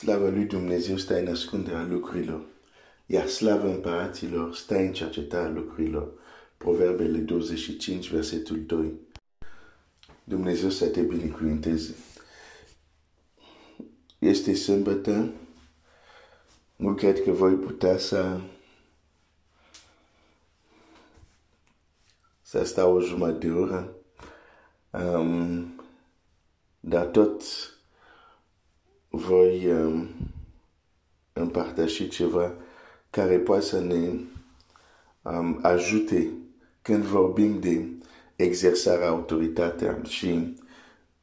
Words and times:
Slavă 0.00 0.28
lui 0.28 0.44
Dumnezeu 0.44 0.96
stă 0.96 1.18
în 1.18 1.26
ascunderea 1.26 1.82
lucrurilor, 1.84 2.44
iar 3.06 3.26
slavă 3.26 3.68
împăraților 3.68 4.54
stă 4.54 4.76
în 4.76 4.92
cercetarea 4.92 5.50
lucrurilor. 5.50 6.12
Proverbele 6.56 7.18
25, 7.18 8.10
versetul 8.10 8.64
2. 8.64 8.92
Dumnezeu 10.24 10.70
să 10.70 10.86
te 10.86 11.00
binecuvinteze. 11.00 11.94
Este 14.18 14.54
sâmbătă, 14.54 15.32
nu 16.76 16.94
cred 16.94 17.22
că 17.22 17.30
voi 17.30 17.54
putea 17.54 17.98
să 17.98 18.40
să 22.42 22.64
stau 22.64 22.94
o 22.94 23.00
jumătate 23.00 23.46
de 23.46 23.52
oră, 23.52 23.96
um, 24.90 25.82
dar 26.80 27.06
tot 27.06 27.42
voi 29.10 29.72
um, 29.72 30.08
împărtăși 31.32 32.08
ceva 32.08 32.52
care 33.10 33.38
poate 33.38 33.64
să 33.64 33.80
ne 33.80 34.10
um, 35.22 35.58
ajute 35.62 36.30
când 36.82 37.02
vorbim 37.02 37.60
de 37.60 37.88
exersarea 38.36 39.08
autoritatea 39.08 40.00
și 40.08 40.56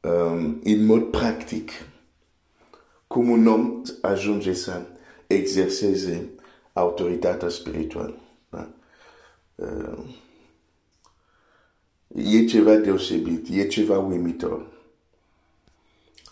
um, 0.01 0.61
în 0.63 0.85
mod 0.85 1.03
practic 1.03 1.71
cum 3.07 3.29
un 3.29 3.47
om 3.47 3.81
ajunge 4.01 4.53
să 4.53 4.85
exerseze 5.27 6.29
autoritatea 6.73 7.49
spirituală. 7.49 8.17
Da? 8.49 8.69
Uh, 9.55 10.15
e 12.15 12.45
ceva 12.45 12.75
deosebit, 12.75 13.47
e 13.49 13.67
ceva 13.67 13.99
uimitor. 13.99 14.76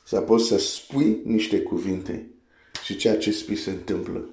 Să 0.08 0.22
poți 0.22 0.48
să 0.48 0.58
spui 0.58 1.22
niște 1.23 1.62
cuvinte 1.62 2.27
și 2.84 2.95
ceea 2.95 3.18
ce 3.18 3.32
spui 3.32 3.55
se 3.55 3.70
întâmplă. 3.70 4.30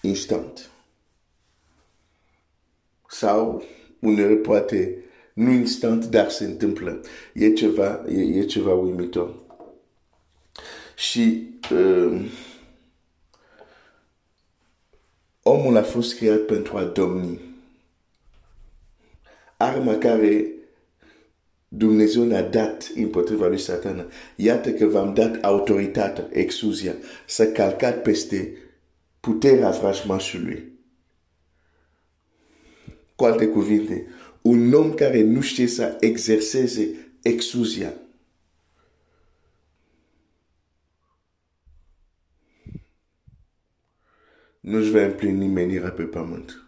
Instant. 0.00 0.70
Sau 3.08 3.64
uneori 3.98 4.36
poate 4.36 5.04
nu 5.32 5.50
instant, 5.50 6.04
dar 6.04 6.30
se 6.30 6.44
întâmplă. 6.44 7.00
E 7.32 7.52
ceva, 7.52 8.04
e, 8.08 8.20
e 8.20 8.44
ceva 8.44 8.74
uimitor. 8.74 9.34
Și 10.96 11.48
uh, 11.72 12.30
omul 15.42 15.76
a 15.76 15.82
fost 15.82 16.16
creat 16.16 16.40
pentru 16.40 16.76
a 16.76 16.84
domni. 16.84 17.40
Arma 19.56 19.94
care 19.98 20.55
Dumnezeu 21.68 22.24
ne-a 22.24 22.42
dat 22.42 22.90
împotriva 22.94 23.46
lui 23.46 23.58
satana. 23.58 24.06
Iată 24.36 24.70
că 24.72 24.86
v-am 24.86 25.14
dat 25.14 25.44
autoritatea, 25.44 26.28
exuzia, 26.32 26.94
să 27.26 27.46
calcat 27.52 28.02
peste 28.02 28.56
puterea 29.20 29.70
vrajmașului. 29.70 30.72
Cu 33.14 33.24
alte 33.24 33.48
cuvinte, 33.48 34.06
un 34.42 34.72
om 34.72 34.94
care 34.94 35.22
nu 35.22 35.40
știe 35.40 35.66
să 35.66 35.96
exerseze 36.00 36.88
exuzia. 37.22 37.92
Nu-și 44.60 44.90
va 44.90 45.02
împlini 45.02 45.46
menirea 45.46 45.90
pe 45.90 46.02
pământ. 46.02 46.65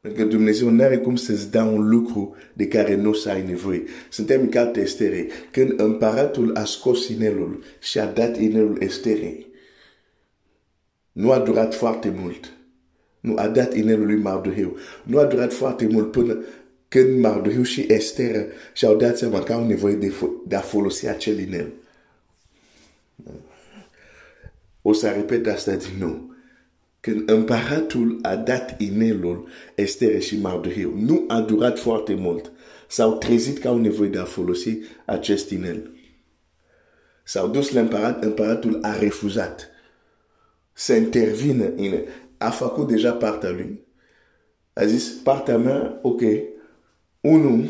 Pentru 0.00 0.22
că 0.22 0.28
Dumnezeu 0.28 0.68
nu 0.68 0.82
are 0.82 0.98
cum 0.98 1.16
să-ți 1.16 1.50
dea 1.50 1.64
un 1.64 1.88
lucru 1.88 2.36
de 2.52 2.68
care 2.68 2.94
nu 2.94 3.12
să 3.12 3.30
ai 3.30 3.46
nevoie. 3.46 3.82
Suntem 4.10 4.40
în 4.40 4.48
cartea 4.48 4.82
Estere. 4.82 5.26
Când 5.50 5.80
împăratul 5.80 6.56
a 6.56 6.64
scos 6.64 7.08
inelul 7.08 7.62
și 7.80 7.98
a 7.98 8.06
dat 8.06 8.38
inelul 8.38 8.82
Esterei, 8.82 9.46
nu 11.12 11.30
a 11.30 11.38
durat 11.38 11.74
foarte 11.74 12.14
mult. 12.20 12.52
Nu 13.20 13.34
a 13.36 13.48
dat 13.48 13.74
inelul 13.74 14.06
lui 14.06 14.16
Mardoheu. 14.16 14.76
Nu 15.02 15.18
a 15.18 15.24
durat 15.24 15.52
foarte 15.52 15.86
mult 15.86 16.10
până 16.10 16.44
când 16.88 17.20
Mardoheu 17.20 17.62
și 17.62 17.86
Estera 17.88 18.44
și-au 18.72 18.96
dat 18.96 19.18
seama 19.18 19.42
că 19.42 19.52
au 19.52 19.66
nevoie 19.66 19.94
de, 19.94 20.12
de 20.46 20.56
a 20.56 20.60
folosi 20.60 21.08
acel 21.08 21.38
inel. 21.38 21.72
O 24.82 24.92
să 24.92 25.08
repet 25.08 25.46
asta 25.46 25.74
din 25.74 25.98
nou. 25.98 26.29
Când 27.00 27.30
împăratul 27.30 28.18
a 28.22 28.36
dat 28.36 28.80
inelul 28.80 29.48
Estere 29.74 30.18
și 30.18 30.40
Mardoheu, 30.40 30.92
nu 30.96 31.24
a 31.28 31.40
durat 31.40 31.78
foarte 31.78 32.14
mult. 32.14 32.52
S-au 32.88 33.18
trezit 33.18 33.58
că 33.58 33.68
au 33.68 33.78
nevoie 33.78 34.08
de 34.08 34.18
a 34.18 34.24
folosi 34.24 34.78
acest 35.06 35.50
inel. 35.50 35.90
S-au 37.24 37.48
dus 37.48 37.72
la 37.72 37.80
împărat, 37.80 38.24
împăratul 38.24 38.78
a 38.82 38.98
refuzat 38.98 39.68
să 40.72 40.94
intervină 40.94 41.64
în... 41.64 41.94
A 42.38 42.50
făcut 42.50 42.88
deja 42.88 43.12
partea 43.12 43.50
lui. 43.50 43.80
A 44.72 44.84
zis, 44.84 45.08
partea 45.08 45.58
mea, 45.58 45.98
ok, 46.02 46.20
unul, 47.20 47.64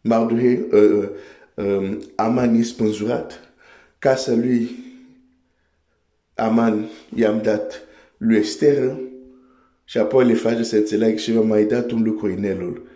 Mardoheu, 0.00 0.68
uh, 0.72 1.08
uh, 1.54 1.66
um, 1.66 2.00
Aman 2.16 2.54
e 2.54 2.62
spânzurat, 2.62 3.54
casa 3.98 4.32
lui 4.32 4.83
Aman 6.34 6.88
i-am 7.14 7.42
dat 7.42 7.82
lui 8.16 8.36
Esther 8.36 8.96
și 9.84 9.98
apoi 9.98 10.26
le 10.26 10.34
face 10.34 10.62
să 10.62 10.76
înțeleg 10.76 11.18
și 11.18 11.32
v-am 11.32 11.46
mai 11.46 11.64
dat 11.64 11.90
un 11.90 12.02
lucru 12.02 12.30
inelul. 12.30 12.86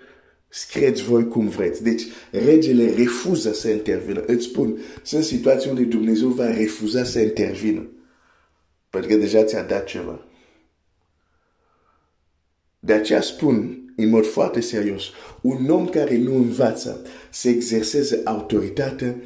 Scrieți 0.49 1.03
voi 1.03 1.29
cum 1.29 1.49
vreți. 1.49 1.83
Deci, 1.83 2.03
regele 2.31 2.95
refuză 2.95 3.53
să 3.53 3.69
intervină. 3.69 4.23
Îți 4.27 4.45
spun, 4.45 4.79
sunt 5.03 5.25
situații 5.25 5.71
unde 5.71 5.83
Dumnezeu 5.83 6.29
va 6.29 6.57
refuza 6.57 7.05
să 7.05 7.21
intervină. 7.21 7.89
Pentru 8.91 9.11
că 9.11 9.17
deja 9.17 9.45
ți-a 9.45 9.63
dat 9.63 9.85
ceva. 9.85 10.27
De 12.79 12.93
aceea 12.93 13.21
spun, 13.21 13.83
în 13.97 14.09
mod 14.09 14.27
foarte 14.27 14.61
serios, 14.61 15.03
un 15.41 15.71
om 15.71 15.89
care 15.89 16.17
nu 16.17 16.35
învață 16.35 17.03
să 17.31 17.49
exerseze 17.49 18.21
autoritatea, 18.25 19.17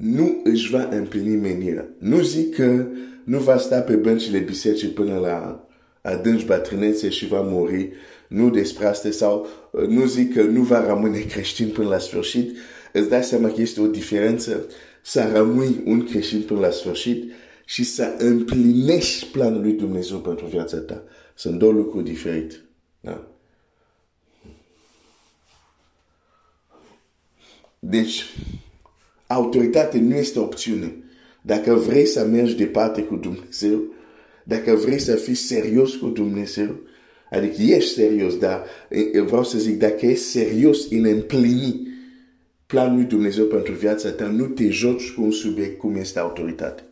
nu 0.00 0.40
își 0.44 0.70
va 0.70 0.88
împlini 0.90 1.36
menirea. 1.36 1.88
Nu 1.98 2.20
zic 2.20 2.54
că 2.54 2.86
nu 3.24 3.38
va 3.38 3.58
sta 3.58 3.80
pe 3.80 3.94
băncile 3.94 4.38
bisericii 4.38 4.88
până 4.88 5.18
la 5.18 5.68
adânci 6.02 6.44
bătrânețe 6.44 7.08
și 7.08 7.26
va 7.26 7.40
muri, 7.40 7.92
nu 8.28 8.50
despre 8.50 8.86
asta, 8.86 9.10
sau 9.10 9.46
uh, 9.70 9.86
nu 9.86 10.06
zic 10.06 10.34
că 10.34 10.42
nu 10.42 10.62
va 10.62 10.86
rămâne 10.86 11.18
creștin 11.20 11.68
până 11.68 11.88
la 11.88 11.98
sfârșit, 11.98 12.56
îți 12.92 13.08
dai 13.08 13.24
seama 13.24 13.48
că 13.48 13.60
este 13.60 13.80
o 13.80 13.86
diferență 13.86 14.66
să 15.02 15.30
rămâi 15.32 15.82
un 15.84 16.04
creștin 16.04 16.42
până 16.42 16.60
la 16.60 16.70
sfârșit 16.70 17.32
și 17.64 17.84
să 17.84 18.14
împlinești 18.18 19.26
planul 19.26 19.60
lui 19.60 19.72
Dumnezeu 19.72 20.18
pentru 20.18 20.46
viața 20.46 20.78
ta. 20.78 21.02
Sunt 21.34 21.58
două 21.58 21.72
lucruri 21.72 22.04
diferite. 22.04 22.54
Da? 23.00 23.26
Deci, 27.78 28.24
autoritatea 29.28 30.00
nu 30.00 30.14
este 30.14 30.38
opțiune. 30.38 30.96
Dacă 31.42 31.74
vrei 31.74 32.06
să 32.06 32.24
mergi 32.24 32.56
departe 32.56 33.02
cu 33.02 33.16
Dumnezeu, 33.16 33.82
dacă 34.44 34.74
vrei 34.74 34.98
să 34.98 35.14
fii 35.14 35.34
serios 35.34 35.94
cu 35.94 36.06
Dumnezeu, 36.06 36.80
adică 37.30 37.62
ești 37.62 37.92
serios, 37.92 38.38
dar 38.38 38.64
vreau 39.26 39.44
să 39.44 39.58
zic, 39.58 39.78
dacă 39.78 40.06
ești 40.06 40.24
serios 40.24 40.90
în 40.90 41.04
împlini 41.04 41.88
planul 42.66 42.96
lui 42.96 43.04
Dumnezeu 43.04 43.44
pentru 43.44 43.72
viața 43.72 44.10
ta, 44.10 44.26
nu 44.26 44.44
te 44.44 44.68
joci 44.68 45.10
cu 45.10 45.22
un 45.22 45.30
subiect 45.30 45.78
cum 45.78 45.96
este 45.96 46.18
autoritate. 46.18 46.82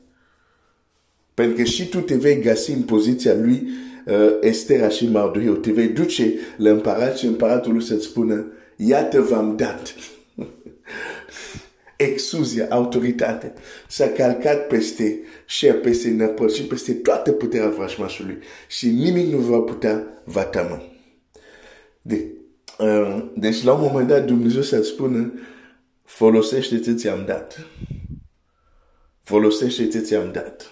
Pentru 1.35 1.57
că 1.57 1.63
și 1.63 1.89
tu 1.89 2.01
te 2.01 2.15
vei 2.15 2.41
găsi 2.41 2.71
în 2.71 2.83
poziția 2.83 3.35
lui 3.35 3.69
uh, 4.07 4.15
Estera 4.41 4.89
și 4.89 5.09
Mardoheu. 5.09 5.55
Te 5.55 5.73
vei 5.73 5.89
duce 5.89 6.35
la 6.57 6.71
împărat 6.71 7.17
și 7.17 7.27
împăratul 7.27 7.73
lui 7.73 7.83
să-ți 7.83 8.05
spună, 8.05 8.53
iată 8.77 9.21
v-am 9.21 9.57
dat. 9.57 9.95
Exuzia, 11.97 12.67
autoritate, 12.71 13.53
s-a 13.89 14.09
calcat 14.09 14.67
peste 14.67 15.21
și 15.47 15.67
peste 15.67 16.11
năpăr 16.11 16.51
și 16.51 16.63
peste 16.63 16.93
toată 16.93 17.33
puterea 17.33 17.69
vrăjmașului 17.69 18.39
și 18.69 18.89
nimic 18.89 19.33
nu 19.33 19.39
va 19.39 19.59
putea 19.59 20.07
vatama. 20.25 20.83
De, 22.03 22.27
uh, 22.79 23.31
deci 23.35 23.63
la 23.63 23.73
un 23.73 23.81
moment 23.81 24.09
dat 24.09 24.25
Dumnezeu 24.25 24.63
să 24.63 24.83
spună 24.83 25.33
folosește 26.05 26.81
ce 26.81 26.93
ți-am 26.93 27.25
dat. 27.27 27.67
Folosește 29.23 29.89
ce 29.89 29.99
ți-am 29.99 30.33
dat. 30.33 30.71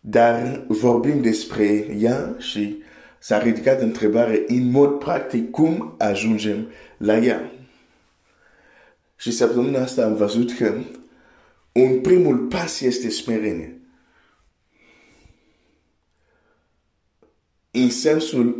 Dar 0.00 0.64
vorbim 0.68 1.22
despre 1.22 1.96
ea 1.98 2.36
și 2.38 2.82
s-a 3.18 3.38
ridicat 3.38 3.80
întrebare 3.80 4.44
în 4.46 4.70
mod 4.70 4.98
practic 4.98 5.50
cum 5.50 5.94
ajungem 5.98 6.68
la 6.98 7.18
ea. 7.18 7.52
Și 9.16 9.30
săptămâna 9.30 9.80
asta 9.80 10.04
am 10.04 10.14
văzut 10.14 10.52
că 10.52 10.82
un 11.72 12.00
primul 12.00 12.36
pas 12.38 12.80
este 12.80 13.10
smerenie. 13.10 13.78
În 17.70 17.90
sensul, 17.90 18.58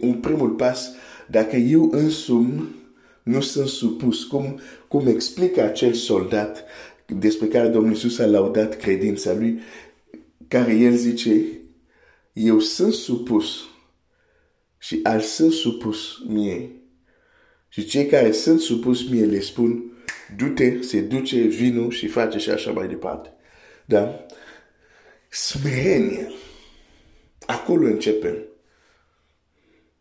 un 0.00 0.20
primul 0.20 0.50
pas 0.50 0.90
Dacă 1.26 1.56
eu 1.56 1.90
însumi 1.90 2.74
nu 3.22 3.40
sunt 3.40 3.68
supus, 3.68 4.24
cum, 4.24 4.60
cum 4.88 5.06
explică 5.06 5.62
acel 5.62 5.92
soldat 5.92 6.64
despre 7.06 7.46
care 7.46 7.68
Domnul 7.68 7.92
Iisus 7.92 8.18
a 8.18 8.26
laudat 8.26 8.76
credința 8.76 9.32
lui, 9.32 9.60
care 10.48 10.74
el 10.74 10.96
zice, 10.96 11.44
eu 12.32 12.58
sunt 12.58 12.92
supus 12.92 13.60
și 14.78 15.00
al 15.02 15.20
sunt 15.20 15.52
supus 15.52 16.18
mie. 16.26 16.81
Și 17.72 17.84
cei 17.84 18.06
care 18.06 18.32
sunt 18.32 18.60
supus 18.60 19.08
mie 19.08 19.24
le 19.24 19.40
spun, 19.40 19.92
du-te, 20.36 20.82
se 20.82 21.00
duce, 21.00 21.40
vino 21.40 21.90
și 21.90 22.06
face 22.06 22.38
și 22.38 22.50
așa 22.50 22.70
mai 22.70 22.88
departe. 22.88 23.32
Da? 23.84 24.26
Smerenie. 25.28 26.32
Acolo 27.46 27.86
începem. 27.86 28.36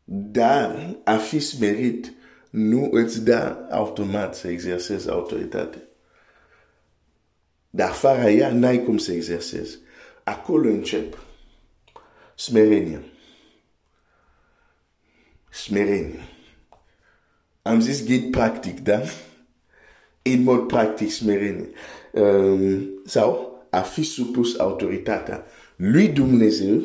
Dar 0.04 0.96
a 1.04 1.18
fi 1.18 1.40
smerit 1.40 2.14
nu 2.50 2.90
îți 2.92 3.24
dă 3.24 3.68
automat 3.70 4.36
să 4.36 4.48
exersezi 4.48 5.10
autoritate. 5.10 5.88
Dar 7.70 7.92
fără 7.92 8.30
ea 8.30 8.52
n-ai 8.52 8.84
cum 8.84 8.98
să 8.98 9.12
exersezi. 9.12 9.78
Acolo 10.24 10.70
încep. 10.70 11.26
Smerenie. 12.36 13.02
Smerenie. 15.50 16.20
Am 17.62 17.80
zis 17.80 18.06
ghid 18.06 18.32
practic, 18.32 18.80
da? 18.80 19.02
În 20.22 20.44
mod 20.44 20.68
practic 20.68 21.12
smerenie. 21.12 21.70
Um, 22.12 22.90
sau 23.06 23.60
a 23.70 23.80
fi 23.80 24.04
supus 24.04 24.60
autoritatea 24.60 25.46
lui 25.76 26.08
Dumnezeu, 26.08 26.82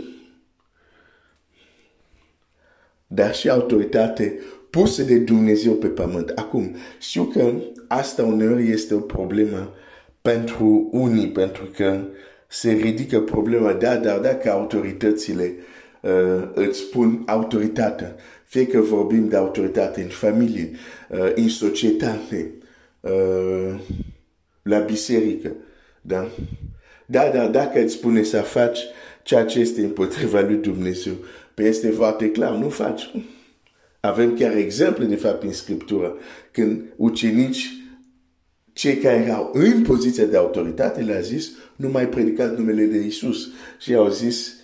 dar 3.07 3.35
și 3.35 3.49
autoritate 3.49 4.41
pusă 4.71 5.03
de 5.03 5.19
Dumnezeu 5.19 5.73
pe 5.73 5.87
pământ. 5.87 6.29
Acum, 6.35 6.77
știu 7.01 7.25
că 7.25 7.53
asta 7.89 8.25
uneori 8.25 8.71
este 8.71 8.95
o 8.95 9.01
problemă 9.01 9.75
pentru 10.23 10.89
unii, 10.93 11.29
pentru 11.29 11.65
că 11.65 12.05
se 12.49 12.73
ridică 12.73 13.21
problema, 13.21 13.73
da, 13.73 13.97
dar 13.97 14.19
dacă 14.19 14.51
autoritățile 14.51 15.45
uh, 15.45 15.65
îți 16.55 16.79
spun 16.79 17.23
autoritatea, 17.27 18.17
fie 18.45 18.67
că 18.67 18.81
vorbim 18.81 19.29
de 19.29 19.37
autoritate 19.37 20.03
în 20.03 20.09
familie, 20.09 20.71
uh, 21.11 21.33
în 21.35 21.49
societate, 21.49 22.53
uh, 23.01 23.81
la 24.63 24.79
biserică, 24.79 25.53
da? 26.01 26.29
Da, 27.07 27.31
dar 27.35 27.51
dacă 27.51 27.83
îți 27.83 27.95
spune 27.95 28.23
să 28.23 28.41
faci 28.41 28.79
ceea 29.23 29.45
ce 29.45 29.59
este 29.59 29.81
împotriva 29.81 30.41
lui 30.41 30.57
Dumnezeu, 30.57 31.13
pe 31.55 31.63
este 31.63 31.91
foarte 31.91 32.31
clar, 32.31 32.57
nu 32.57 32.69
faci. 32.69 33.11
Avem 34.01 34.37
chiar 34.37 34.57
exemple, 34.57 35.05
de 35.05 35.17
fapt, 35.17 35.43
în 35.43 35.53
Scriptură, 35.53 36.17
când 36.51 36.83
ucenici, 36.97 37.71
cei 38.73 38.97
care 38.97 39.17
erau 39.17 39.51
în 39.53 39.83
poziție 39.83 40.25
de 40.25 40.37
autoritate, 40.37 41.01
le-a 41.01 41.21
zis, 41.21 41.51
nu 41.77 41.89
mai 41.89 42.09
predicați 42.09 42.59
numele 42.59 42.85
de 42.85 42.99
Isus. 42.99 43.49
Și 43.79 43.95
au 43.95 44.09
zis, 44.09 44.55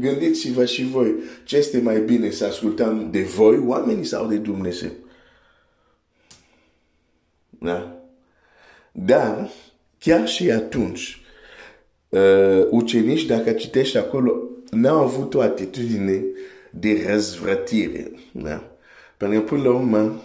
gândiți-vă 0.00 0.64
și 0.64 0.84
voi, 0.84 1.14
ce 1.44 1.56
este 1.56 1.80
mai 1.80 2.00
bine 2.00 2.30
să 2.30 2.44
ascultăm 2.44 3.10
de 3.10 3.22
voi, 3.22 3.58
oamenii 3.58 4.04
sau 4.04 4.26
de 4.26 4.36
Dumnezeu? 4.36 4.90
Da? 7.58 8.00
Dar, 8.92 9.50
chiar 9.98 10.28
și 10.28 10.50
atunci, 10.50 11.20
uh, 12.08 12.66
ucenici, 12.70 13.26
dacă 13.26 13.52
citești 13.52 13.96
acolo, 13.96 14.42
n-au 14.70 14.98
avut 14.98 15.34
o 15.34 15.40
atitudine 15.40 16.24
de 16.70 17.04
răzvrătire. 17.08 18.10
Da? 18.32 18.70
Pentru 19.16 19.40
că, 19.40 19.44
până 19.44 19.62
la 19.62 19.74
urmă, 19.74 20.22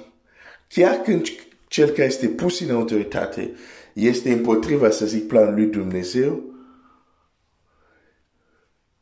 chiar 0.67 0.95
când 0.95 1.27
cel 1.67 1.89
care 1.89 2.07
este 2.07 2.27
pus 2.27 2.59
în 2.59 2.75
autoritate 2.75 3.51
este 3.93 4.31
împotriva, 4.31 4.89
să 4.89 5.05
zic, 5.05 5.27
planul 5.27 5.53
lui 5.53 5.65
Dumnezeu, 5.65 6.50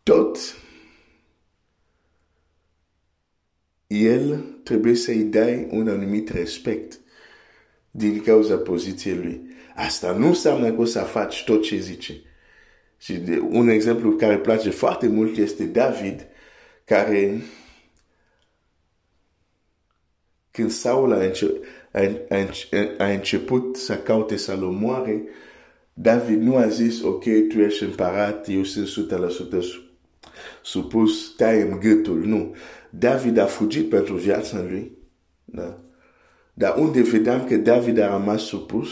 tot 0.09 0.37
el 3.87 4.43
trebuie 4.63 4.95
să-i 4.95 5.23
dai 5.23 5.67
un 5.71 5.87
anumit 5.87 6.29
respect 6.29 6.99
din 7.91 8.21
cauza 8.21 8.57
poziției 8.57 9.15
lui. 9.15 9.41
Asta 9.75 10.11
nu 10.11 10.27
înseamnă 10.27 10.71
că 10.71 10.81
o 10.81 10.85
să 10.85 10.99
faci 10.99 11.43
tot 11.43 11.63
ce 11.63 11.77
zice. 11.77 12.21
Și 12.97 13.13
de, 13.13 13.39
un 13.39 13.67
exemplu 13.67 14.15
care 14.15 14.37
place 14.37 14.69
foarte 14.69 15.07
mult 15.07 15.37
este 15.37 15.63
David, 15.63 16.27
care 16.85 17.41
când 20.51 20.71
Saul 20.71 21.13
a, 21.13 21.23
înce- 21.23 21.59
a, 21.91 21.99
a, 22.29 22.47
a 22.97 23.07
început 23.11 23.75
să 23.75 23.97
caute 23.97 24.37
să-l 24.37 24.63
omoare, 24.63 25.23
David 25.93 26.41
nu 26.41 26.55
a 26.55 26.67
zis, 26.67 27.01
ok, 27.01 27.23
tu 27.23 27.59
ești 27.59 27.83
împărat, 27.83 28.47
eu 28.47 28.63
sunt 28.63 29.09
100% 29.85 29.88
supus, 30.61 31.33
taie 31.35 31.77
gâtul. 31.81 32.25
Nu. 32.25 32.55
David 32.89 33.37
a 33.37 33.45
fugit 33.45 33.89
pentru 33.89 34.15
viața 34.15 34.61
lui. 34.61 34.97
Da? 35.45 35.77
Dar 36.53 36.77
unde 36.77 37.01
vedeam 37.01 37.45
că 37.45 37.55
David 37.55 37.97
a 37.97 38.17
rămas 38.17 38.41
supus, 38.41 38.87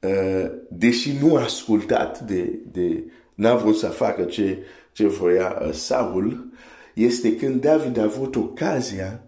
uh, 0.00 0.50
deși 0.70 1.18
nu 1.20 1.36
a 1.36 1.42
ascultat 1.42 2.20
de, 2.20 2.58
de 2.72 3.04
n-a 3.34 3.54
vrut 3.54 3.76
să 3.76 3.86
facă 3.86 4.24
ce, 4.24 4.58
ce 4.92 5.06
voia 5.06 5.58
uh, 5.62 5.72
Saul, 5.72 6.52
este 6.94 7.36
când 7.36 7.60
David 7.60 7.96
a 7.96 8.02
avut 8.02 8.36
ocazia 8.36 9.22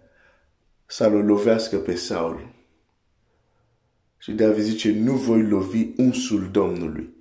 să-l 0.85 1.11
lovească 1.11 1.77
pe 1.77 1.95
Saul. 1.95 2.53
Și 4.17 4.31
David 4.31 4.63
zice, 4.63 4.91
nu 4.91 5.13
voi 5.13 5.43
lovi 5.43 5.87
unsul 5.97 6.49
Domnului. 6.51 7.13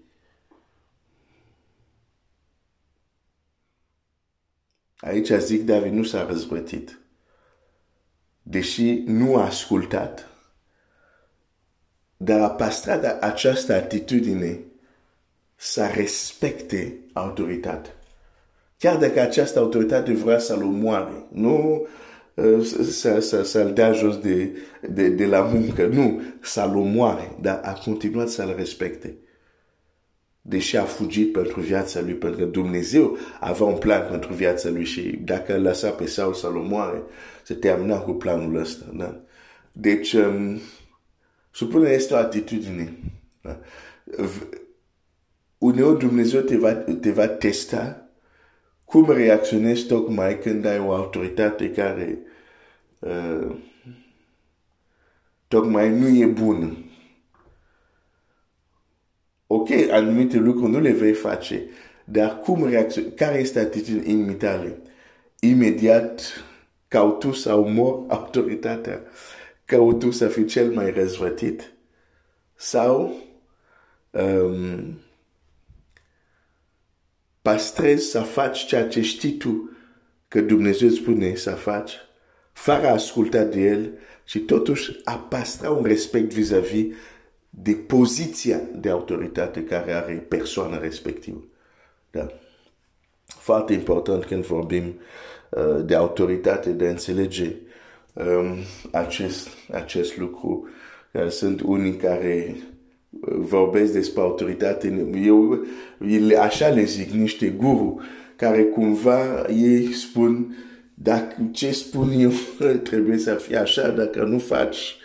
Aici 5.01 5.31
zic 5.33 5.65
David 5.65 5.93
nu 5.93 6.03
s-a 6.03 6.27
răzbătit. 6.27 6.99
Deși 8.43 9.03
nu 9.07 9.37
a 9.37 9.45
ascultat, 9.45 10.29
dar 12.17 12.41
a 12.41 12.51
păstrat 12.51 13.23
această 13.23 13.75
atitudine 13.75 14.59
să 15.57 15.91
respecte 15.95 16.99
autoritatea. 17.13 17.93
Chiar 18.79 18.97
dacă 18.97 19.21
această 19.21 19.59
autoritate 19.59 20.13
vrea 20.13 20.39
să-l 20.39 20.63
omoare, 20.63 21.27
nu 21.29 21.87
uh, 22.35 22.65
să-l 23.43 23.73
dea 23.75 23.93
jos 23.93 24.19
de, 24.19 24.57
de, 24.89 25.09
de 25.09 25.27
la 25.27 25.41
muncă, 25.41 25.87
nu, 25.87 26.23
să-l 26.41 26.77
omoare, 26.77 27.37
dar 27.41 27.61
a 27.65 27.73
continuat 27.73 28.29
să-l 28.29 28.55
respecte. 28.57 29.15
Deși 30.43 30.77
a 30.77 30.85
fugit 30.85 31.33
pentru 31.33 31.61
viața 31.61 32.01
lui, 32.01 32.15
pentru 32.15 32.39
că 32.39 32.45
Dumnezeu 32.45 33.19
avea 33.41 33.67
un 33.67 33.79
plan 33.79 34.09
pentru 34.11 34.33
viața 34.33 34.69
lui 34.69 34.85
și 34.85 35.01
dacă 35.01 35.57
îl 35.57 35.63
lăsa 35.63 35.91
pe 35.91 36.07
Saul 36.07 36.35
să-l 36.35 36.57
omoare, 36.57 37.03
se 37.43 37.55
termina 37.55 37.99
cu 37.99 38.13
planul 38.13 38.57
ăsta. 38.61 38.85
Da? 38.93 39.21
Deci, 39.73 40.13
um, 40.13 40.61
supunerea 41.51 41.95
este 41.95 42.15
o 42.15 42.17
atitudine. 42.17 42.99
Da? 43.41 43.61
Uneori 45.59 45.99
Dumnezeu 45.99 46.41
te 46.41 46.57
va, 46.57 46.73
te 46.73 47.11
va 47.11 47.27
testa 47.29 48.09
cum 48.85 49.11
reacționezi 49.11 49.87
tocmai 49.87 50.39
când 50.39 50.65
ai 50.65 50.79
o 50.79 50.93
autoritate 50.93 51.71
care 51.71 52.19
uh, 52.99 53.57
tocmai 55.49 55.99
nu 55.99 56.09
e 56.09 56.27
bună. 56.27 56.77
Ok, 59.53 59.69
anumite 59.91 60.37
lucruri 60.37 60.71
nu 60.71 60.81
le 60.81 60.93
vei 60.93 61.13
face, 61.13 61.65
dar 62.05 62.39
cum 62.39 62.69
reacționezi, 62.69 63.15
care 63.15 63.39
este 63.39 63.59
atitudinea 63.59 64.11
inimitare? 64.11 64.79
Imediat 65.41 66.45
cautu 66.89 67.33
să 67.43 67.55
omor 67.55 68.05
autoritatea, 68.09 69.03
cautu 69.65 70.11
să 70.11 70.29
fii 70.29 70.45
cel 70.45 70.73
mai 70.73 70.91
răzvătit. 70.91 71.73
Sau 72.55 73.15
um, 74.11 74.99
păstrezi 77.43 78.11
să 78.11 78.21
faci 78.21 78.67
ceea 78.67 78.89
ce 78.89 79.01
știi 79.01 79.37
tu 79.37 79.71
că 80.29 80.41
Dumnezeu 80.41 80.89
spune 80.89 81.35
să 81.35 81.51
faci, 81.51 81.93
fără 82.53 82.87
a 82.87 82.93
asculta 82.93 83.45
de 83.45 83.61
El 83.61 83.99
și 84.25 84.39
totuși 84.39 85.01
a 85.05 85.19
păstra 85.19 85.71
un 85.71 85.85
respect 85.85 86.33
vis-a-vis 86.33 86.95
de 87.51 87.73
poziția 87.73 88.61
de 88.75 88.89
autoritate 88.89 89.65
care 89.65 89.93
are 89.93 90.13
persoana 90.13 90.79
respectivă. 90.79 91.45
Da. 92.11 92.27
Foarte 93.27 93.73
important 93.73 94.25
când 94.25 94.45
vorbim 94.45 94.95
uh, 95.51 95.85
de 95.85 95.95
autoritate, 95.95 96.71
de 96.71 96.89
înțelege 96.89 97.57
um, 98.13 98.57
acest, 98.93 99.49
acest 99.73 100.17
lucru. 100.17 100.69
Uh, 101.13 101.29
sunt 101.29 101.61
unii 101.61 101.97
care 101.97 102.57
vorbesc 103.39 103.93
despre 103.93 104.21
autoritate, 104.21 105.11
eu 105.25 105.65
așa 106.41 106.69
le 106.69 106.85
zic, 106.85 107.11
niște 107.11 107.49
guru, 107.49 108.01
care 108.37 108.63
cumva 108.63 109.47
ei 109.49 109.93
spun 109.93 110.55
dacă 110.95 111.49
ce 111.53 111.71
spun 111.71 112.11
eu 112.11 112.31
trebuie 112.91 113.19
să 113.19 113.35
fie 113.35 113.57
așa, 113.57 113.89
dacă 113.89 114.25
nu 114.25 114.39
faci, 114.39 114.97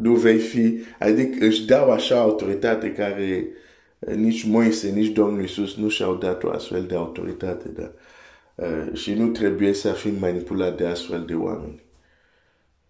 nu 0.00 0.14
vei 0.14 0.38
fi, 0.38 0.80
adică 0.98 1.44
își 1.44 1.66
dau 1.66 1.90
așa 1.90 2.20
autoritate 2.20 2.92
care 2.92 3.48
nici 3.98 4.44
Moise, 4.44 4.90
nici 4.90 5.12
Domnul 5.12 5.40
Iisus 5.40 5.76
nu 5.76 5.88
și-au 5.88 6.14
dat 6.14 6.42
o 6.42 6.50
astfel 6.50 6.86
de 6.86 6.94
autoritate, 6.94 7.68
da? 7.68 7.92
Uh, 8.54 8.94
și 8.94 9.14
nu 9.14 9.28
trebuie 9.28 9.72
să 9.72 9.92
fim 9.92 10.14
manipulat 10.18 10.76
de 10.76 10.86
astfel 10.86 11.24
de 11.24 11.34
oameni. 11.34 11.82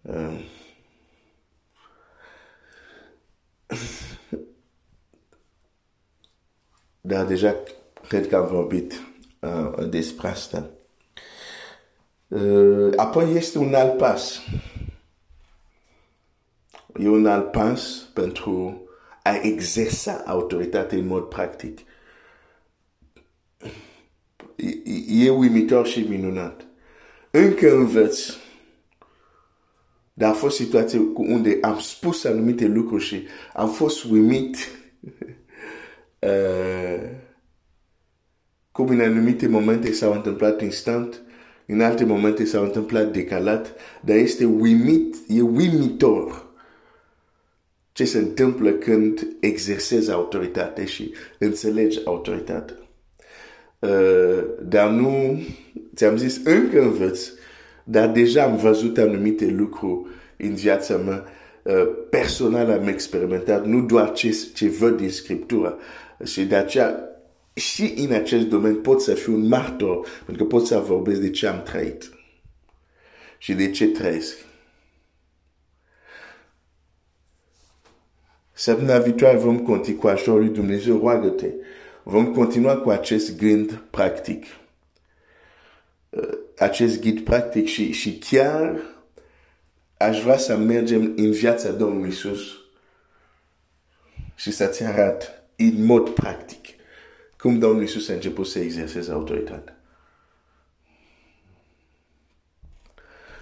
Uh, 0.01 0.39
dar 7.01 7.25
deja 7.25 7.55
cred 8.07 8.27
că 8.27 8.35
am 8.35 8.47
vorbit 8.47 9.01
uh, 9.39 9.89
despre 9.89 10.27
asta. 10.27 10.69
Uh, 12.27 12.93
apoi 12.95 13.35
este 13.35 13.57
un 13.57 13.73
alt 13.73 13.97
pas. 13.97 14.41
E 16.99 17.07
un 17.07 17.25
alt 17.25 17.51
pas 17.51 18.09
pentru 18.13 18.81
a 19.23 19.39
exersa 19.41 20.23
autoritate 20.25 20.95
în 20.95 21.07
mod 21.07 21.23
practic. 21.23 21.79
E, 24.55 25.25
e 25.25 25.29
uimitor 25.29 25.87
și 25.87 25.99
minunat. 25.99 26.65
Încă 27.31 27.75
învăț. 27.75 28.33
Dar 30.13 30.29
a 30.29 30.33
fost 30.33 30.55
situație 30.55 31.01
unde 31.15 31.57
am 31.61 31.79
spus 31.79 32.23
anumite 32.23 32.65
lucruri 32.65 33.03
și 33.03 33.23
am 33.53 33.69
fost 33.69 34.03
uimit 34.03 34.55
uh, 36.19 37.09
cum 38.71 38.87
în 38.87 39.01
anumite 39.01 39.47
momente 39.47 39.91
s-au 39.91 40.13
întâmplat 40.13 40.61
instant, 40.61 41.21
în 41.65 41.81
alte 41.81 42.05
momente 42.05 42.45
s-au 42.45 42.63
întâmplat 42.63 43.11
decalat, 43.11 43.75
dar 44.01 44.15
este 44.15 44.45
uimit, 44.45 45.15
e 45.27 45.41
uimitor 45.41 46.48
ce 47.99 48.05
se 48.05 48.17
întâmplă 48.17 48.71
când 48.71 49.27
exersezi 49.39 50.11
autoritate 50.11 50.85
și 50.85 51.13
înțelegi 51.37 51.99
autoritatea. 52.05 52.75
Uh, 53.79 54.43
dar 54.61 54.89
nu, 54.89 55.41
ți-am 55.95 56.17
zis, 56.17 56.41
încă 56.43 56.81
învăț, 56.81 57.29
dar 57.83 58.09
deja 58.09 58.43
am 58.43 58.57
văzut 58.57 58.97
anumite 58.97 59.45
lucruri 59.45 60.09
în 60.37 60.55
viața 60.55 60.97
mea 60.97 61.23
uh, 61.63 61.89
personal 62.09 62.71
am 62.71 62.87
experimentat, 62.87 63.65
nu 63.65 63.81
doar 63.81 64.11
ce, 64.11 64.37
ce 64.53 64.67
văd 64.67 64.97
din 64.97 65.09
Scriptura. 65.09 65.77
Și 66.23 66.45
de 66.45 66.55
aceea, 66.55 67.09
și 67.53 67.93
în 67.97 68.11
acest 68.13 68.45
domeniu 68.45 68.79
pot 68.79 69.01
să 69.01 69.13
fiu 69.13 69.33
un 69.33 69.47
martor, 69.47 70.07
pentru 70.25 70.43
că 70.43 70.49
pot 70.55 70.65
să 70.65 70.77
vorbesc 70.77 71.19
de 71.19 71.29
ce 71.29 71.47
am 71.47 71.63
trăit 71.63 72.09
și 73.37 73.53
de 73.53 73.69
ce 73.69 73.87
trăiesc. 73.87 74.37
Săptămâna 78.59 78.99
viitoare 78.99 79.37
vom 79.37 79.59
continua 79.59 79.99
cu 79.99 80.07
ajutorul 80.07 80.39
lui 80.39 80.49
Dumnezeu, 80.49 80.97
roagă-te. 80.97 81.47
Vom 82.03 82.33
continua 82.33 82.77
cu 82.77 82.89
acest 82.89 83.37
gând 83.37 83.71
practic. 83.71 84.45
Uh, 86.09 86.37
acest 86.57 87.01
ghid 87.01 87.19
practic 87.19 87.67
și, 87.67 87.91
și 87.91 88.17
chiar 88.17 88.79
aș 89.97 90.21
vrea 90.21 90.37
să 90.37 90.57
mergem 90.57 91.13
în 91.15 91.31
viața 91.31 91.71
Domnului 91.71 92.07
Iisus 92.07 92.39
și 94.35 94.51
să-ți 94.51 94.83
arăt 94.83 95.43
în 95.55 95.85
mod 95.85 96.09
practic 96.09 96.65
cum 97.37 97.59
Domnul 97.59 97.81
Iisus 97.81 98.09
a 98.09 98.13
început 98.13 98.47
să 98.47 98.59
exerseze 98.59 99.11
autoritatea. 99.11 99.83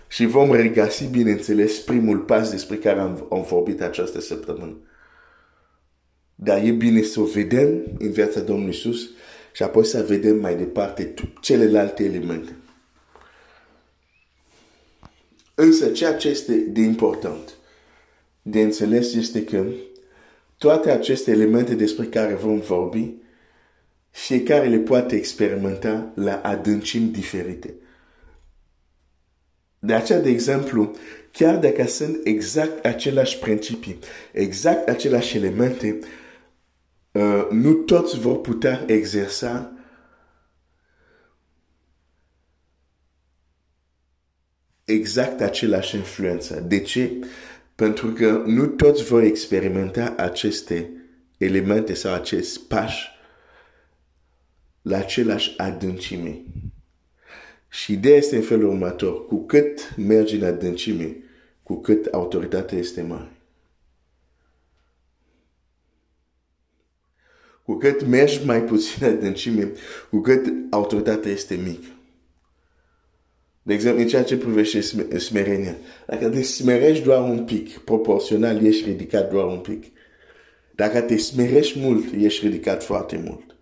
Și 0.07 0.25
vom 0.25 0.53
regăsi, 0.53 1.05
bineînțeles, 1.05 1.79
primul 1.79 2.19
pas 2.19 2.49
despre 2.49 2.75
care 2.77 2.99
am, 2.99 3.27
am 3.31 3.41
vorbit 3.41 3.81
această 3.81 4.19
săptămână. 4.19 4.77
Dar 6.39 6.63
e 6.63 6.71
bine 6.71 7.01
să 7.01 7.19
o 7.19 7.25
vedem 7.25 7.83
în 7.99 8.11
viața 8.11 8.39
Domnului 8.39 8.73
Iisus 8.73 9.09
și 9.51 9.63
apoi 9.63 9.85
să 9.85 10.03
vedem 10.03 10.39
mai 10.39 10.55
departe 10.55 11.13
celelalte 11.41 12.03
elemente. 12.03 12.55
Însă 15.55 15.91
ceea 15.91 16.15
ce 16.15 16.29
este 16.29 16.53
de 16.53 16.81
important 16.81 17.57
de 18.49 18.61
înțeles 18.61 19.13
este 19.13 19.43
că 19.43 19.65
toate 20.57 20.91
aceste 20.91 21.31
elemente 21.31 21.75
despre 21.75 22.05
care 22.05 22.33
vom 22.33 22.59
vorbi, 22.59 23.13
fiecare 24.09 24.67
le 24.67 24.77
poate 24.77 25.15
experimenta 25.15 26.11
la 26.15 26.41
adâncimi 26.43 27.07
diferite. 27.07 27.73
De 29.79 29.93
aceea, 29.93 30.19
de 30.19 30.29
exemplu, 30.29 30.95
chiar 31.31 31.57
dacă 31.57 31.87
sunt 31.87 32.19
exact 32.23 32.85
aceleași 32.85 33.39
principii, 33.39 33.99
exact 34.31 34.87
aceleași 34.87 35.37
elemente, 35.37 35.99
uh, 37.17 37.47
nu 37.51 37.73
toți 37.73 38.19
vor 38.19 38.41
putea 38.41 38.83
exersa 38.87 39.71
exact 44.85 45.41
același 45.41 45.95
influență. 45.95 46.59
De 46.59 46.79
ce? 46.79 47.11
Pentru 47.75 48.07
că 48.07 48.43
nu 48.45 48.65
toți 48.65 49.03
vor 49.03 49.21
experimenta 49.21 50.13
aceste 50.17 50.91
elemente 51.37 51.93
sau 51.93 52.13
acest 52.13 52.59
pași 52.59 53.07
la 54.81 54.97
același 54.97 55.57
adâncime. 55.57 56.43
Și 57.69 57.91
ideea 57.93 58.17
este 58.17 58.35
în 58.35 58.41
felul 58.41 58.69
următor. 58.69 59.25
Cu 59.27 59.45
cât 59.45 59.95
mergi 59.95 60.35
în 60.35 60.43
adâncime, 60.43 61.17
cu 61.63 61.81
cât 61.81 62.05
autoritatea 62.05 62.77
este 62.77 63.01
mare. 63.01 63.36
Cu 67.67 67.77
cât 67.77 68.05
mergi 68.05 68.45
mai 68.45 68.63
puțin 68.63 69.05
adâncime, 69.05 69.71
cu 70.09 70.19
cât 70.19 70.53
autoritatea 70.69 71.31
este 71.31 71.55
mică. 71.55 71.87
De 73.61 73.73
exemplu, 73.73 74.01
în 74.01 74.07
ceea 74.07 74.23
ce 74.23 74.37
privește 74.37 74.81
smerenia. 75.17 75.75
Dacă 76.05 76.29
te 76.29 76.41
smerești 76.41 77.03
doar 77.03 77.29
un 77.29 77.45
pic, 77.45 77.77
proporțional, 77.77 78.65
ești 78.65 78.85
ridicat 78.85 79.31
doar 79.31 79.45
un 79.45 79.59
pic. 79.59 79.85
Dacă 80.75 81.01
te 81.01 81.17
smerești 81.17 81.79
mult, 81.79 82.13
ești 82.13 82.45
ridicat 82.45 82.83
foarte 82.83 83.17
mult. 83.25 83.55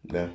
Da? 0.00 0.30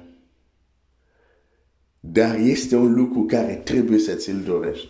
Dar 1.99 2.35
este 2.35 2.75
un 2.75 2.93
lucru 2.93 3.25
care 3.25 3.55
trebuie 3.55 3.99
să 3.99 4.13
ți-l 4.13 4.43
dorești. 4.43 4.89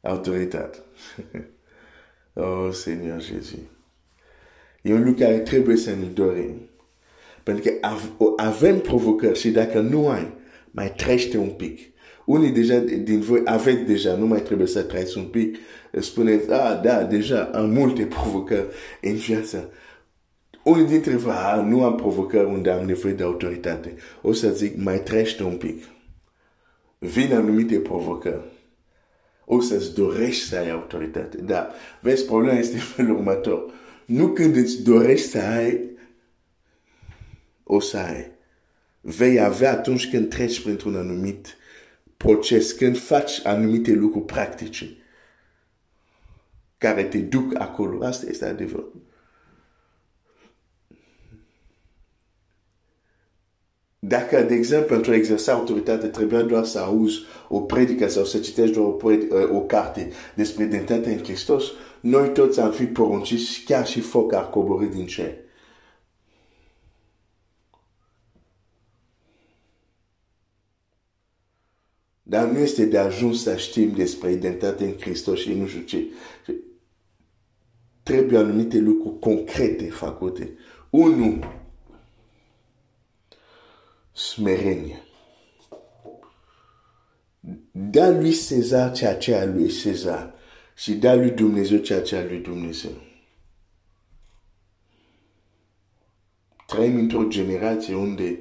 Autoritate. 0.00 0.78
oh, 2.32 2.68
Seigneur 2.72 3.22
Jésus. 3.22 3.58
E 4.86 4.92
un 4.92 5.04
lucru 5.04 5.24
care 5.24 5.38
trebuie 5.38 5.76
să 5.76 5.90
ne 5.90 6.06
dorim. 6.14 6.68
Pentru 7.42 7.62
că 7.62 7.88
avem 8.36 8.80
provocări 8.80 9.38
și 9.38 9.50
dacă 9.50 9.80
nu 9.80 10.08
ai, 10.08 10.32
mai 10.70 10.94
trăiește 10.96 11.38
un 11.38 11.48
pic. 11.48 11.80
Unii 12.24 12.50
deja 12.50 12.78
din 12.78 13.20
voi 13.20 13.42
aveți 13.44 13.82
deja, 13.82 14.16
nu 14.16 14.26
mai 14.26 14.40
trebuie 14.40 14.66
să 14.66 14.82
trăiți 14.82 15.18
un 15.18 15.24
pic. 15.24 15.56
Spuneți, 15.92 16.52
ah, 16.52 16.80
da, 16.82 17.02
deja 17.02 17.50
am 17.54 17.70
multe 17.70 18.04
provocări 18.04 18.66
în 19.00 19.14
viață. 19.14 19.70
Unii 20.64 20.86
dintre 20.86 21.16
voi, 21.16 21.32
ah, 21.32 21.64
nu 21.64 21.84
am 21.84 21.94
provocări 21.94 22.46
unde 22.46 22.70
am 22.70 22.86
nevoie 22.86 23.14
de 23.14 23.22
autoritate. 23.22 23.94
O 24.22 24.32
să 24.32 24.48
zic, 24.48 24.76
mai 24.76 25.02
trăiește 25.02 25.42
un 25.42 25.56
pic. 25.56 25.84
Vin 26.98 27.34
anumite 27.34 27.78
provocări. 27.78 28.44
O 29.44 29.60
să-ți 29.60 29.94
dorești 29.94 30.48
să 30.48 30.56
ai 30.56 30.70
autoritate. 30.70 31.36
Da, 31.36 31.70
vezi, 32.00 32.24
problema 32.24 32.58
este 32.64 32.76
felul 32.76 33.16
următor. 33.16 33.72
Nu 34.06 34.32
când 34.32 34.56
îți 34.56 34.82
dorești 34.82 35.28
să 35.28 35.38
ai, 35.38 35.80
o 37.62 37.80
să 37.80 37.96
ai 37.96 38.30
vei 39.00 39.40
avea 39.40 39.70
atunci 39.70 40.10
când 40.10 40.28
treci 40.28 40.62
printr-un 40.62 40.96
anumit 40.96 41.56
proces, 42.16 42.72
când 42.72 42.98
faci 42.98 43.46
anumite 43.46 43.92
lucruri 43.92 44.24
practice 44.24 44.96
care 46.78 47.04
te 47.04 47.18
duc 47.18 47.60
acolo. 47.60 48.04
Asta 48.04 48.26
este 48.28 48.44
adevărul. 48.44 49.04
Dacă, 53.98 54.42
de 54.42 54.54
exemplu, 54.54 54.94
pentru 54.94 55.10
a 55.10 55.14
exersa 55.14 55.52
autoritate 55.52 56.06
trebuia 56.06 56.42
doar 56.42 56.64
să 56.64 56.78
auzi 56.78 57.18
o 57.48 57.60
predică 57.60 58.08
sau 58.08 58.24
să 58.24 58.38
citești 58.38 58.74
doar 58.74 58.86
o, 58.86 58.96
uh, 59.02 59.50
o 59.50 59.60
carte 59.60 60.10
despre 60.34 60.64
identitatea 60.64 61.12
în 61.12 61.18
Hristos, 61.18 61.64
noi 62.06 62.32
toți 62.32 62.60
am 62.60 62.72
fi 62.72 62.86
porunciți 62.86 63.62
chiar 63.64 63.86
și 63.86 64.00
foc 64.00 64.32
ar 64.32 64.50
coborâ 64.50 64.86
din 64.86 65.06
cer. 65.06 65.34
Dar 72.22 72.48
nu 72.48 72.58
este 72.58 72.84
de 72.84 72.98
ajuns 72.98 73.42
să 73.42 73.56
știm 73.56 73.94
despre 73.94 74.32
identitate 74.32 74.84
în 74.84 74.98
Hristos 75.00 75.40
și 75.40 75.52
nu 75.52 75.66
știu 75.66 75.82
ce. 75.82 76.06
Trebuie 78.02 78.38
anumite 78.38 78.78
lucruri 78.78 79.18
concrete 79.18 79.90
făcute. 79.90 80.56
Unu, 80.90 81.44
smerenie. 84.12 85.02
Da 87.70 88.10
lui 88.10 88.32
Cezar 88.32 88.92
ceea 88.92 89.16
ce 89.16 89.34
a 89.34 89.44
lui 89.44 89.68
Cezar 89.68 90.35
și 90.76 90.94
da 90.94 91.14
lui 91.14 91.30
Dumnezeu 91.30 91.78
ceea 91.78 92.02
ce 92.02 92.16
a 92.16 92.24
lui 92.24 92.38
Dumnezeu. 92.38 92.90
Trăim 96.66 96.96
într-o 96.96 97.28
generație 97.28 97.94
unde 97.94 98.38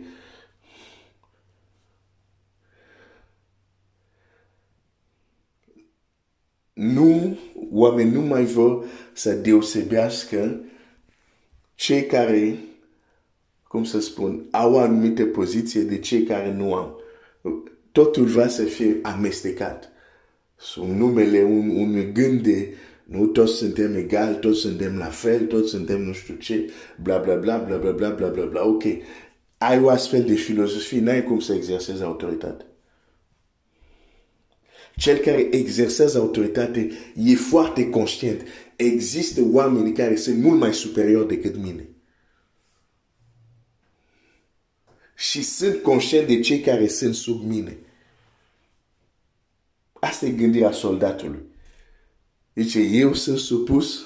nu, 6.74 7.38
oameni 7.70 8.12
nu 8.12 8.22
mai 8.22 8.46
vor 8.46 8.86
să 9.14 9.34
deosebească 9.34 10.60
cei 11.76 12.06
care, 12.06 12.58
cum 13.68 13.84
să 13.84 14.00
spun, 14.00 14.48
au 14.52 14.74
o 14.74 14.80
anumită 14.80 15.26
poziție 15.26 15.82
de 15.82 16.00
cei 16.00 16.24
care 16.24 16.54
nu 16.54 16.74
au. 16.74 17.02
Totul 17.92 18.26
va 18.26 18.48
să 18.48 18.64
fie 18.64 19.00
amestecat. 19.02 19.95
Sub 20.58 20.88
numele 20.88 21.44
un, 21.44 21.70
un 21.70 22.14
gând 22.14 22.42
de 22.44 22.74
nu 23.04 23.26
toți 23.26 23.54
suntem 23.54 23.96
egali, 23.96 24.40
toți 24.40 24.60
suntem 24.60 24.98
la 24.98 25.06
fel, 25.06 25.46
toți 25.46 25.70
suntem 25.70 26.02
nu 26.02 26.14
știu 26.14 26.36
ce, 26.36 26.72
bla 27.02 27.18
bla 27.18 27.36
bla 27.36 27.58
bla 27.58 27.78
bla 27.78 27.92
bla 27.92 28.10
bla 28.10 28.28
bla 28.28 28.46
bla. 28.46 28.66
Ok. 28.66 28.84
Ai 29.58 29.80
o 29.80 29.90
astfel 29.90 30.24
de 30.24 30.34
filozofie, 30.34 31.00
n-ai 31.00 31.24
cum 31.24 31.40
să 31.40 31.54
exersezi 31.54 32.04
autoritate. 32.04 32.66
Cel 34.96 35.18
care 35.18 35.48
exersează 35.52 36.20
autoritate 36.20 36.92
e 37.16 37.36
foarte 37.36 37.90
conștient. 37.90 38.42
Există 38.76 39.42
oameni 39.52 39.94
care 39.94 40.16
sunt 40.16 40.38
mult 40.44 40.60
mai 40.60 40.74
superiori 40.74 41.28
decât 41.28 41.56
mine. 41.56 41.90
Și 45.16 45.44
sunt 45.44 45.76
conștient 45.76 46.28
de 46.28 46.40
cei 46.40 46.60
care 46.60 46.88
sunt 46.88 47.16
sub 47.16 47.44
mine. 47.44 47.78
Asta 50.16 50.28
e 50.28 50.32
gândirea 50.32 50.72
soldatului. 50.72 51.40
Zice, 52.56 52.80
eu 52.80 53.14
sunt 53.14 53.38
supus, 53.38 54.06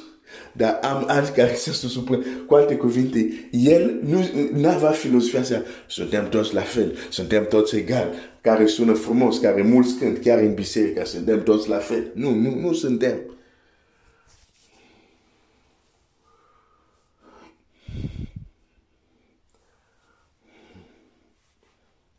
dar 0.53 0.79
am 0.81 1.03
alți 1.07 1.33
care 1.33 1.55
sunt 1.55 1.91
supus. 1.91 2.25
Cu 2.47 2.53
alte 2.55 2.75
cuvinte, 2.75 3.49
el 3.51 3.99
nu 4.53 4.69
avea 4.69 4.91
filozofia 4.91 5.39
asta. 5.39 5.63
Suntem 5.87 6.29
toți 6.29 6.53
la 6.53 6.61
fel, 6.61 6.95
suntem 7.09 7.47
toți 7.47 7.75
egali, 7.75 8.09
care 8.41 8.65
sună 8.65 8.93
frumos, 8.93 9.37
care 9.37 9.61
mulți 9.61 9.97
cânt, 9.97 10.17
chiar 10.17 10.39
în 10.39 10.53
biserică, 10.53 11.05
suntem 11.05 11.43
toți 11.43 11.69
la 11.69 11.77
fel. 11.77 12.11
Nu, 12.13 12.33
nu, 12.33 12.59
nu 12.59 12.73
suntem. 12.73 13.19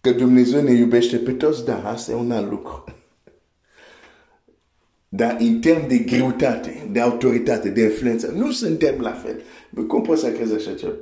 Că 0.00 0.11
Dumnezeu 0.11 0.62
ne 0.62 0.73
iubește 0.73 1.16
pe 1.16 1.32
toți, 1.32 1.64
da, 1.64 1.88
asta 1.88 2.12
e 2.12 2.14
un 2.14 2.30
alt 2.30 2.50
lucru. 2.50 3.00
Dar 5.12 5.37
în 5.38 5.61
termen 5.61 5.88
de 5.88 5.99
greutate, 5.99 6.88
de 6.90 7.00
autoritate, 7.00 7.69
de 7.69 7.83
influență, 7.83 8.31
nu 8.31 8.50
suntem 8.50 9.00
la 9.00 9.12
fel. 9.12 9.43
Cum 9.87 10.02
poți 10.02 10.21
să 10.21 10.33
crezi 10.33 10.55
așa 10.55 10.75
ceva? 10.75 10.95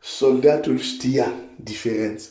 Soldatul 0.00 0.78
știa 0.78 1.32
diferență. 1.62 2.28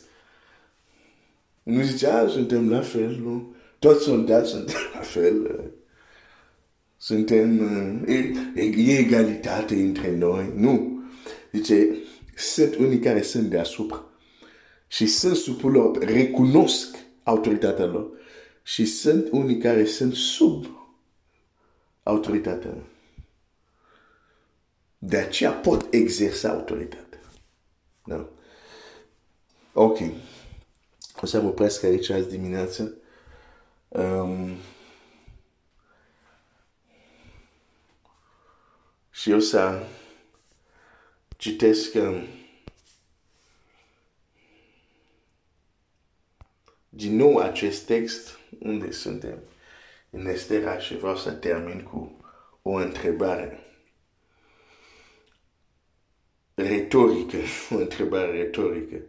Nu 1.64 1.82
zicea, 1.82 2.28
suntem 2.28 2.70
la 2.70 2.82
fel, 2.82 3.20
nu? 3.24 3.56
Toți 3.80 4.04
soldați 4.04 4.50
suntem 4.50 4.76
la 4.94 5.00
fel. 5.00 5.72
Suntem, 6.98 7.60
e 8.56 8.98
egalitate 8.98 9.76
între 9.76 10.16
noi. 10.18 10.52
Nu. 10.56 11.04
Zice, 11.52 11.88
sunt 12.36 12.76
unii 12.76 13.00
care 13.00 13.22
sunt 13.22 13.50
deasupra. 13.50 14.06
Și 14.88 15.06
sunt 15.06 15.36
supul 15.36 15.72
lor, 15.72 15.98
recunosc 15.98 16.96
autoritatea 17.24 17.86
lor. 17.86 18.14
Și 18.66 18.86
sunt 18.86 19.28
unii 19.32 19.58
care 19.58 19.86
sunt 19.86 20.14
sub 20.14 20.66
autoritatea. 22.04 22.74
De 24.98 25.18
aceea 25.18 25.52
pot 25.52 25.94
exersa 25.94 26.50
autoritatea. 26.50 27.20
Da? 28.06 28.30
Ok. 29.74 30.00
O 31.22 31.26
să 31.26 31.42
mă 31.42 31.48
opresc 31.48 31.84
aici 31.84 32.10
azi 32.10 32.30
dimineață. 32.30 32.98
Um, 33.88 34.56
și 39.12 39.32
o 39.32 39.40
să 39.40 39.88
citesc 41.38 41.94
um, 41.96 42.24
din 46.96 47.16
nou 47.16 47.38
acest 47.38 47.86
text 47.86 48.40
unde 48.60 48.92
suntem 48.92 49.40
în 50.10 50.28
Estera 50.28 50.78
și 50.80 50.98
vreau 50.98 51.16
să 51.16 51.32
termin 51.32 51.84
cu 51.84 52.26
o 52.62 52.72
întrebare 52.72 53.60
retorică, 56.54 57.38
o 57.76 57.78
întrebare 57.78 58.32
retorică. 58.32 59.02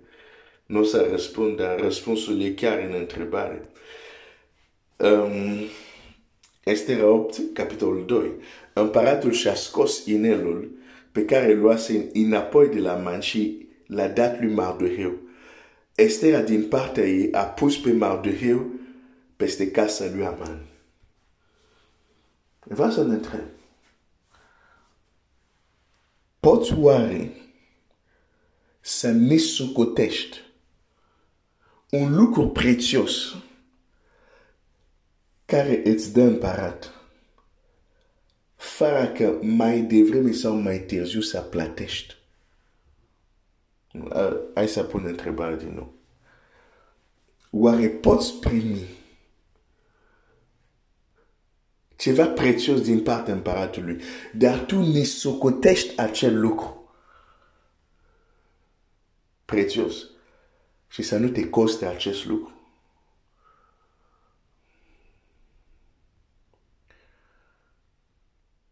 Nu 0.66 0.81
o 0.81 0.83
să 0.83 1.07
răspund, 1.11 1.57
dar 1.57 1.81
răspunsul 1.81 2.40
e 2.40 2.51
chiar 2.51 2.79
în 2.79 2.92
întrebare. 2.92 3.62
Um, 4.96 5.64
Estera 6.64 7.07
8, 7.07 7.40
capitolul 7.53 8.07
2. 8.07 8.33
Împăratul 8.72 9.33
și-a 9.33 9.55
scos 9.55 10.07
inelul 10.07 10.70
pe 11.12 11.25
care 11.25 11.53
îl 11.53 11.59
luase 11.59 12.11
înapoi 12.12 12.68
de 12.68 12.79
la 12.79 12.94
man 12.94 13.20
și 13.20 13.68
l-a 13.87 14.09
dat 14.09 14.40
lui 14.40 14.53
Mardoheu. 14.53 15.25
Estera 15.96 16.42
din 16.42 16.68
partea 16.68 17.04
ei 17.04 17.32
a 17.32 17.44
pus 17.44 17.78
pe 17.78 17.92
Mardoheu 17.92 18.70
peste 19.37 19.70
casa 19.70 20.04
lui 20.04 20.24
Aman. 20.24 20.66
Vreau 22.61 22.90
să 22.90 23.04
ne 23.04 23.14
întreb. 23.14 23.44
Poți 26.40 26.72
oare 26.72 27.32
să 28.80 29.11
ne 29.11 29.37
sucotești 29.37 30.40
un 31.90 32.14
lucru 32.14 32.48
prețios 32.48 33.35
care 35.44 35.82
îți 35.85 36.12
dă 36.12 36.22
împărat 36.22 36.92
fără 38.54 39.06
că 39.06 39.38
mai 39.42 39.80
devreme 39.80 40.32
sau 40.32 40.54
mai 40.54 40.78
târziu 40.78 41.20
să 41.20 41.40
plătești? 41.40 42.14
Hai 44.54 44.68
să 44.68 44.82
pun 44.82 45.04
întrebarea 45.04 45.56
din 45.56 45.74
nou. 45.74 45.94
Oare 47.50 47.88
poți 47.88 48.35
primi 48.35 48.78
ceva 51.96 52.26
prețios 52.26 52.80
din 52.80 53.02
partea 53.02 53.35
împăratului, 53.35 54.02
dar 54.32 54.59
tu 54.59 54.80
ne 54.80 55.02
socotești 55.02 56.00
acel 56.00 56.40
lucru 56.40 56.94
prețios 59.44 60.06
și 60.88 61.02
să 61.02 61.18
nu 61.18 61.28
te 61.28 61.48
coste 61.48 61.87
acest 61.87 62.24
lucru. 62.24 62.54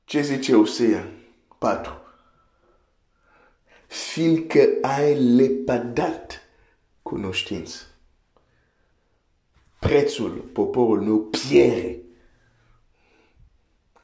Ce 0.05 0.21
zice 0.21 0.55
Osea 0.55 1.13
4? 1.59 2.04
Fiindcă 4.13 4.69
ai 4.81 5.35
lepădat 5.35 6.43
cunoștință. 7.03 7.77
Prețul 9.79 10.31
poporul 10.31 11.01
meu 11.01 11.19
pierde 11.19 11.99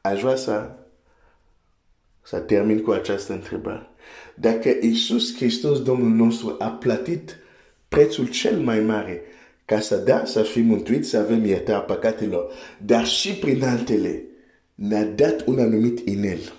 Aș 0.00 0.20
vrea 0.20 0.36
să, 0.36 0.70
să 2.22 2.38
termin 2.38 2.82
cu 2.82 2.90
această 2.90 3.32
întrebare. 3.32 3.88
Dacă 4.34 4.68
Iisus 4.80 5.36
Hristos, 5.36 5.82
Domnul 5.82 6.10
nostru, 6.10 6.56
a 6.58 6.68
plătit 6.68 7.36
prețul 7.88 8.28
cel 8.28 8.58
mai 8.58 8.80
mare 8.80 9.22
ca 9.64 9.80
să 9.80 9.96
da 9.96 10.24
să 10.24 10.42
fim 10.42 10.64
mântuiți, 10.64 11.08
să 11.08 11.18
avem 11.18 11.44
iertarea 11.44 11.80
păcatelor, 11.80 12.52
dar 12.84 13.06
și 13.06 13.34
prin 13.34 13.64
altele, 13.64 14.24
ne-a 14.74 15.04
dat 15.04 15.46
un 15.46 15.58
anumit 15.58 16.08
inel. 16.08 16.52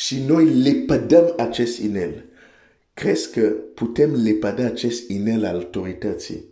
Și 0.00 0.22
noi 0.26 0.44
lepădăm 0.44 1.34
acest 1.36 1.78
inel. 1.78 2.24
Crezi 2.94 3.30
că 3.32 3.48
putem 3.74 4.14
lepăda 4.22 4.64
acest 4.64 5.08
inel 5.08 5.44
al 5.44 5.54
autorității 5.54 6.44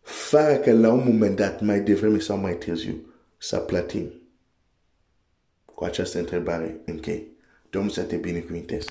fără 0.00 0.54
că 0.56 0.72
la 0.72 0.92
un 0.92 1.02
moment 1.04 1.36
dat, 1.36 1.60
mai 1.60 1.80
devreme 1.80 2.18
sau 2.18 2.38
mai 2.38 2.56
târziu, 2.56 3.14
să 3.38 3.58
plătim? 3.58 4.12
cu 5.74 5.84
această 5.84 6.18
întrebare 6.18 6.80
închei. 6.84 7.28
Domnul 7.70 7.90
să 7.90 8.02
te 8.02 8.16
binecuvinteze. 8.16 8.90